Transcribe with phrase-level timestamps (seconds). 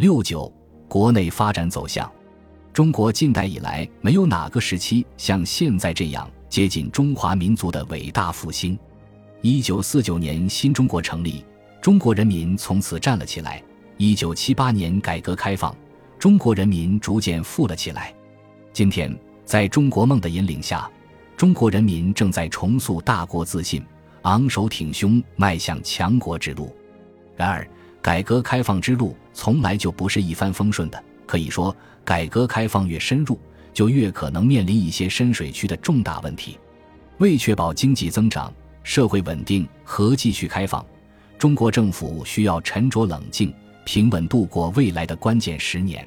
[0.00, 0.50] 六九，
[0.88, 2.10] 国内发展走向。
[2.72, 8.78] 中国近代以来，没有哪个时期像现在这样接近中华民族的伟大复兴。
[9.42, 11.44] 一九四九年，新中国成立，
[11.82, 13.62] 中国人民从此站了起来。
[13.98, 15.76] 一九七八年改革开放，
[16.18, 18.14] 中国人民逐渐富了起来。
[18.72, 19.14] 今天，
[19.44, 20.90] 在中国梦的引领下，
[21.36, 23.84] 中国人民正在重塑大国自信，
[24.22, 26.74] 昂首挺胸迈向强国之路。
[27.36, 27.68] 然而，
[28.02, 31.02] 改革开放之路从来就不是一帆风顺的。
[31.26, 31.74] 可以说，
[32.04, 33.38] 改革开放越深入，
[33.72, 36.58] 就越可能面临一些深水区的重大问题。
[37.18, 40.84] 为确保经济增长、社会稳定和继续开放，
[41.38, 43.54] 中国政府需要沉着冷静。
[43.84, 46.06] 平稳度过未来的关键十年。